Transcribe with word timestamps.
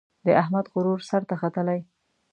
د 0.25 0.27
احمد 0.41 0.65
غرور 0.73 0.99
سر 1.09 1.21
ته 1.29 1.35
ختلی. 1.41 1.79